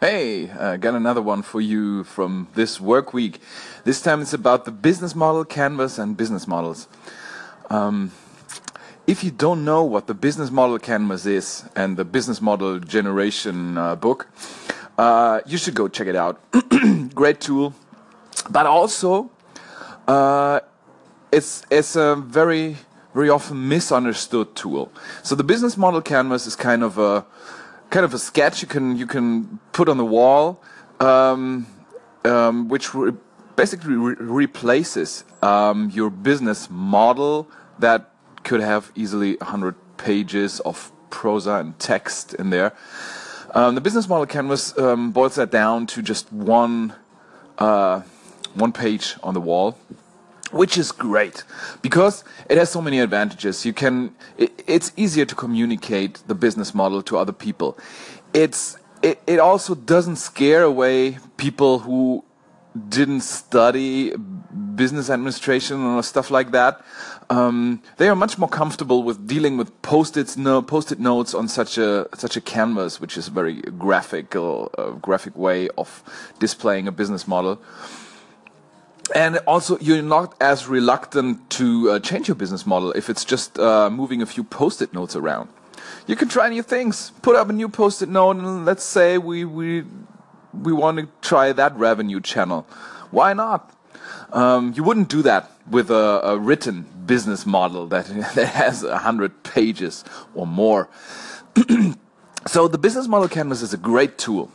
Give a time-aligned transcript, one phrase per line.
[0.00, 3.38] Hey, uh, got another one for you from this work week.
[3.84, 6.88] This time it's about the business model canvas and business models.
[7.68, 8.10] Um,
[9.06, 13.76] if you don't know what the business model canvas is and the business model generation
[13.76, 14.26] uh, book,
[14.96, 16.40] uh, you should go check it out.
[17.14, 17.74] Great tool,
[18.48, 19.30] but also
[20.08, 20.60] uh,
[21.30, 22.78] it's it's a very
[23.12, 24.90] very often misunderstood tool.
[25.22, 27.26] So the business model canvas is kind of a
[27.90, 30.62] kind of a sketch you can you can put on the wall,
[31.00, 31.66] um,
[32.24, 33.12] um, which re
[33.56, 37.48] basically re replaces um, your business model
[37.78, 38.10] that
[38.42, 42.72] could have easily 100 pages of prosa and text in there.
[43.54, 46.94] Um, the business model canvas um, boils that down to just one
[47.58, 48.02] uh,
[48.54, 49.76] one page on the wall
[50.50, 51.44] which is great
[51.82, 53.64] because it has so many advantages.
[53.64, 57.78] You can, it, it's easier to communicate the business model to other people.
[58.32, 62.24] It's, it, it also doesn't scare away people who
[62.88, 64.14] didn't study
[64.76, 66.80] business administration or stuff like that.
[67.28, 71.78] Um, they are much more comfortable with dealing with post-its no, post-it notes on such
[71.78, 76.02] a such a canvas, which is a very graphical uh, graphic way of
[76.38, 77.60] displaying a business model
[79.14, 83.58] and also you're not as reluctant to uh, change your business model if it's just
[83.58, 85.48] uh, moving a few post-it notes around.
[86.06, 87.12] You can try new things.
[87.22, 89.84] Put up a new post-it note and let's say we we
[90.52, 92.66] we want to try that revenue channel.
[93.10, 93.74] Why not?
[94.32, 98.98] Um, you wouldn't do that with a, a written business model that, that has a
[98.98, 100.88] hundred pages or more.
[102.46, 104.50] So the business model canvas is a great tool.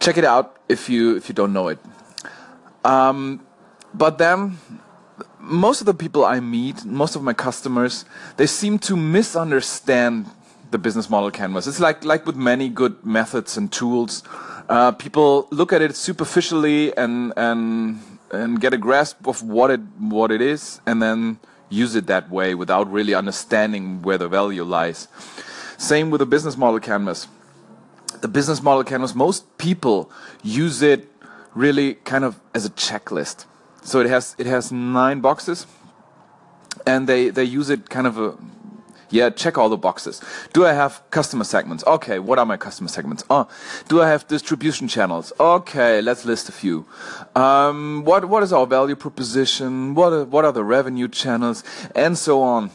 [0.00, 1.78] Check it out if you if you don't know it
[2.84, 3.44] um,
[3.94, 4.58] but then,
[5.38, 8.04] most of the people I meet, most of my customers,
[8.36, 10.26] they seem to misunderstand
[10.70, 11.66] the business model canvas.
[11.66, 14.22] It's like like with many good methods and tools.
[14.68, 19.80] Uh, people look at it superficially and and and get a grasp of what it
[19.98, 24.64] what it is, and then use it that way without really understanding where the value
[24.64, 25.08] lies.
[25.78, 27.26] Same with the business model canvas.
[28.20, 30.10] The business model canvas, most people
[30.42, 31.09] use it
[31.54, 33.46] really kind of as a checklist.
[33.82, 35.66] So it has it has nine boxes,
[36.86, 38.36] and they they use it kind of a
[39.10, 40.20] yeah check all the boxes.
[40.52, 41.82] Do I have customer segments?
[41.86, 43.24] Okay, what are my customer segments?
[43.30, 43.48] Oh,
[43.88, 45.32] do I have distribution channels?
[45.40, 46.86] Okay, let's list a few.
[47.34, 49.94] Um, what what is our value proposition?
[49.94, 52.70] What are, what are the revenue channels and so on.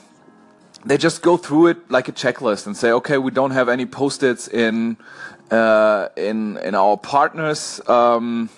[0.86, 3.88] They just go through it like a checklist and say, okay, we don't have any
[3.88, 4.98] post-its in
[5.50, 7.82] uh, in in our partners.
[7.88, 8.50] Um,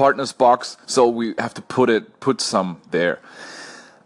[0.00, 3.18] partners box, so we have to put it put some there.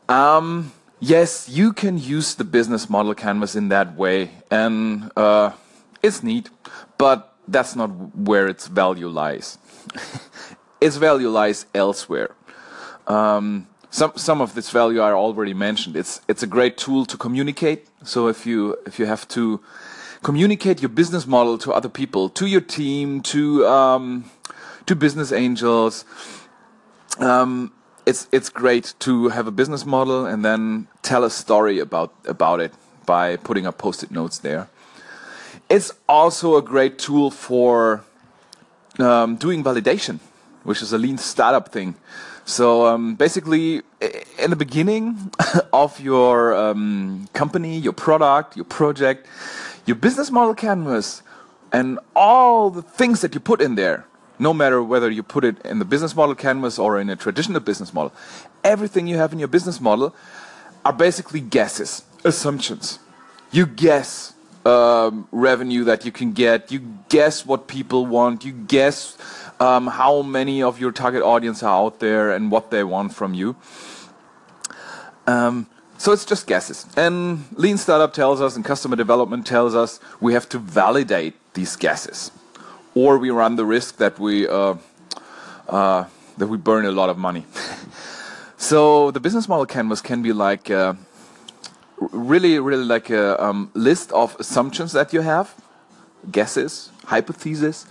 [0.09, 5.53] Um, yes, you can use the business model canvas in that way, and uh,
[6.03, 6.51] it's neat,
[6.99, 7.91] but that's not
[8.29, 9.59] where its value lies.
[10.81, 12.31] its value lies elsewhere.
[13.07, 15.95] Um, some some of this value I already mentioned.
[15.97, 17.87] It's it's a great tool to communicate.
[18.03, 19.61] So if you if you have to
[20.23, 24.25] communicate your business model to other people, to your team, to um,
[24.87, 26.05] to business angels.
[27.19, 27.73] Um,
[28.07, 32.61] it's it's great to have a business model and then tell a story about about
[32.61, 32.73] it
[33.07, 34.69] by putting up post-it notes there.
[35.69, 38.05] It's also a great tool for
[38.99, 40.19] um, doing validation,
[40.63, 41.95] which is a lean startup thing.
[42.45, 43.83] So um, basically,
[44.39, 45.33] in the beginning
[45.73, 49.27] of your um, company, your product, your project,
[49.87, 51.23] your business model canvas,
[51.73, 54.07] and all the things that you put in there
[54.45, 57.61] no matter whether you put it in the business model canvas or in a traditional
[57.61, 58.13] business model,
[58.63, 60.15] everything you have in your business model
[60.85, 62.99] are basically guesses, assumptions.
[63.51, 64.35] You guess
[64.67, 69.17] um, revenue that you can get, you guess what people want, you guess
[69.61, 73.33] um, how many of your target audience are out there and what they want from
[73.33, 73.57] you.
[75.27, 75.67] Um,
[75.97, 76.87] so it's just guesses.
[76.99, 81.77] And Lean Startup tells us, and customer development tells us, we have to validate these
[81.77, 82.31] guesses
[82.95, 84.75] or we run the risk that we uh,
[85.69, 86.05] uh,
[86.39, 87.45] that we burn a lot of money.
[88.57, 90.95] so the business model canvas can be like uh,
[91.99, 95.55] really, really like a um, list of assumptions that you have,
[96.31, 97.87] guesses, hypotheses,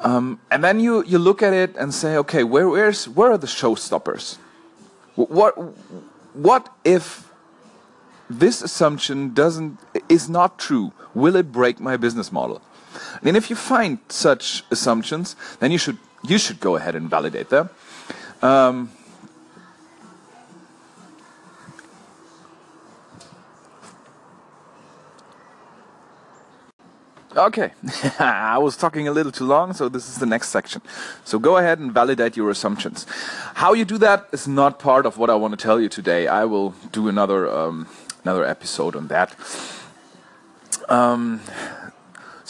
[0.00, 3.38] um, and then you you look at it and say, okay, where where's where are
[3.38, 4.36] the showstoppers?
[5.16, 5.54] What
[6.34, 7.28] what if
[8.28, 9.78] this assumption doesn't
[10.08, 10.92] is not true?
[11.14, 12.62] Will it break my business model?
[13.22, 17.48] And if you find such assumptions, then you should you should go ahead and validate
[17.48, 17.70] them.
[18.42, 18.90] Um,
[27.36, 27.70] Okay,
[28.18, 30.82] I was talking a little too long, so this is the next section.
[31.24, 33.06] So go ahead and validate your assumptions.
[33.54, 36.26] How you do that is not part of what I want to tell you today.
[36.26, 37.86] I will do another um,
[38.24, 39.36] another episode on that.
[40.88, 41.40] Um,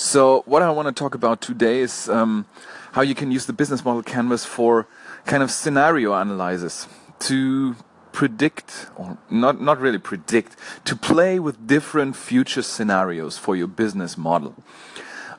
[0.00, 2.46] so what I want to talk about today is um,
[2.92, 4.88] how you can use the business model canvas for
[5.26, 6.88] kind of scenario analysis
[7.28, 7.76] to
[8.10, 10.56] predict or not not really predict
[10.86, 14.54] to play with different future scenarios for your business model.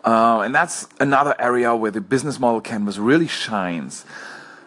[0.05, 4.05] Uh, and that's another area where the business model canvas really shines.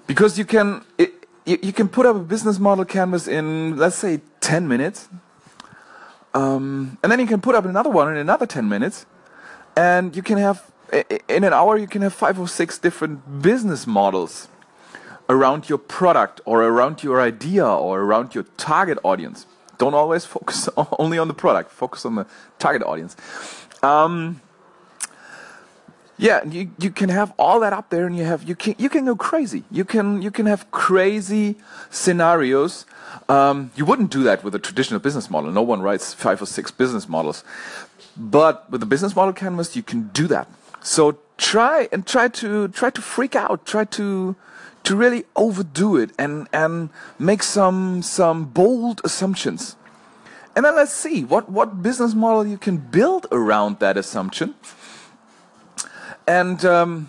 [0.08, 1.12] Because you can it,
[1.46, 5.08] you, can put up a business model canvas in let's say 10 minutes.
[6.34, 9.06] Um, and then you can put up another one in another 10 minutes
[9.76, 10.70] and you can have
[11.28, 14.48] in an hour you can have five or six different business models
[15.28, 19.46] around your product or around your idea or around your target audience.
[19.78, 20.68] Don't always focus
[20.98, 22.26] only on the product, focus on the
[22.58, 23.16] target audience.
[23.82, 24.40] Um,
[26.16, 28.88] yeah, you, you can have all that up there and you have you can you
[28.88, 29.64] can go crazy.
[29.70, 31.56] You can you can have crazy
[31.90, 32.86] scenarios.
[33.28, 35.50] Um, you wouldn't do that with a traditional business model.
[35.50, 37.42] No one writes five or six business models.
[38.16, 40.48] But with the business model canvas, you can do that.
[40.80, 43.66] So try and try to try to freak out.
[43.66, 44.36] Try to
[44.84, 49.76] to really overdo it and, and make some, some bold assumptions.
[50.54, 54.54] And then let's see what, what business model you can build around that assumption.
[56.26, 57.08] And um,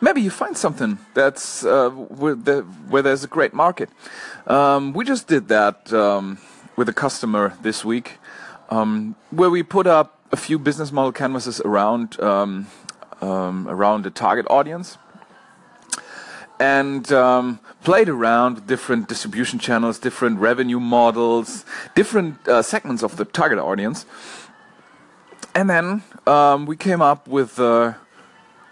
[0.00, 3.88] maybe you find something that's uh, where, the, where, there's a great market.
[4.46, 6.38] Um, we just did that um,
[6.76, 8.18] with a customer this week,
[8.68, 12.66] um, where we put up a few business model canvases around um,
[13.20, 14.98] um, around the target audience
[16.60, 23.16] and um, played around with different distribution channels, different revenue models, different uh, segments of
[23.16, 24.06] the target audience.
[25.54, 27.94] And then um, we came up with uh,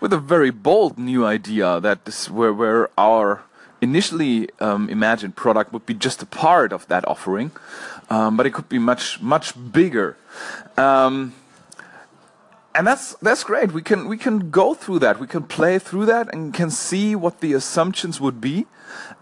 [0.00, 3.42] with a very bold new idea that is where, where our
[3.80, 7.50] initially um, imagined product would be just a part of that offering,
[8.10, 10.16] um, but it could be much much bigger.
[10.76, 11.34] Um,
[12.74, 13.72] and that's that's great.
[13.72, 15.18] We can we can go through that.
[15.18, 18.66] We can play through that and can see what the assumptions would be.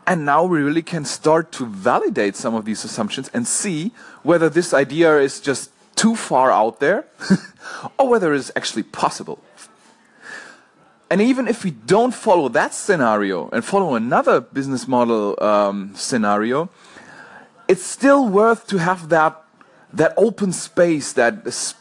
[0.07, 3.93] And now we really can start to validate some of these assumptions and see
[4.23, 7.07] whether this idea is just too far out there
[7.99, 9.39] or whether it's actually possible.
[11.11, 16.71] And even if we don't follow that scenario and follow another business model um, scenario,
[17.69, 19.41] it's still worth to have that
[19.93, 21.75] that open space, that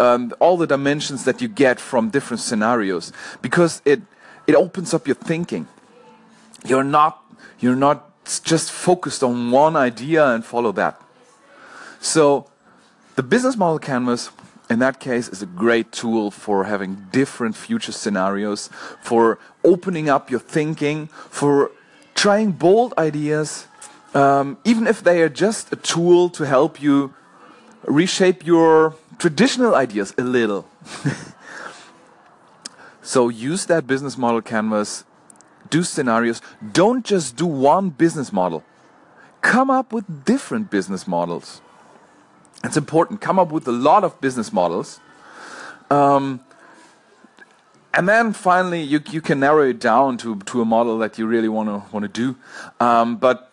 [0.00, 3.12] um, all the dimensions that you get from different scenarios
[3.42, 4.00] because it
[4.46, 5.68] it opens up your thinking.
[6.64, 7.22] You're not
[7.60, 8.06] you're not
[8.44, 11.00] just focused on one idea and follow that.
[12.00, 12.46] So
[13.16, 14.30] the business model canvas
[14.70, 18.70] in that case is a great tool for having different future scenarios,
[19.02, 21.72] for opening up your thinking, for
[22.14, 23.66] trying bold ideas,
[24.14, 27.14] um, even if they are just a tool to help you
[27.84, 30.66] reshape your traditional ideas a little.
[33.02, 35.04] so use that business model canvas,
[35.68, 36.40] do scenarios.
[36.72, 38.64] Don't just do one business model.
[39.40, 41.60] Come up with different business models.
[42.64, 43.20] It's important.
[43.20, 45.00] Come up with a lot of business models.
[45.90, 46.40] Um,
[47.94, 51.26] and then finally, you, you can narrow it down to, to a model that you
[51.26, 52.36] really want to want to do.
[52.78, 53.49] Um, but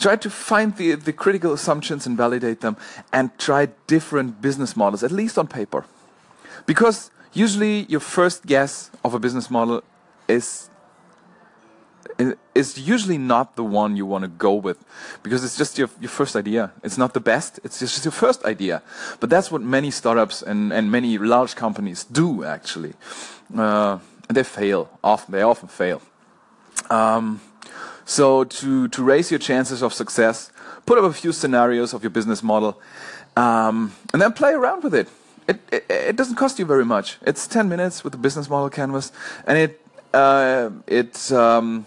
[0.00, 2.76] try to find the, the critical assumptions and validate them
[3.12, 5.84] and try different business models, at least on paper.
[6.66, 9.82] Because usually your first guess of a business model
[10.26, 10.70] is
[12.54, 14.84] is usually not the one you want to go with
[15.22, 16.72] because it's just your, your first idea.
[16.82, 18.82] It's not the best, it's just your first idea.
[19.20, 22.92] But that's what many startups and, and many large companies do actually.
[23.56, 26.02] Uh, they fail, often, they often fail.
[26.90, 27.40] Um,
[28.10, 30.50] so to, to raise your chances of success,
[30.84, 32.80] put up a few scenarios of your business model,
[33.36, 35.08] um, and then play around with it.
[35.46, 35.84] It, it.
[35.88, 37.18] it doesn't cost you very much.
[37.22, 39.12] It's 10 minutes with the business model canvas,
[39.46, 39.80] and it
[40.12, 41.86] uh, it um,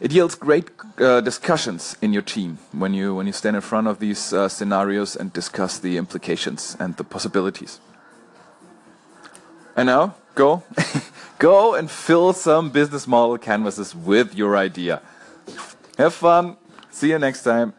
[0.00, 3.86] it yields great uh, discussions in your team when you when you stand in front
[3.86, 7.78] of these uh, scenarios and discuss the implications and the possibilities.
[9.76, 10.64] And now go
[11.38, 15.00] go and fill some business model canvases with your idea.
[15.98, 16.56] Have fun.
[16.90, 17.74] See you next time.